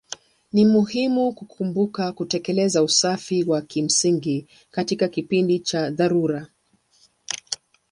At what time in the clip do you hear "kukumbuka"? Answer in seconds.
1.33-2.11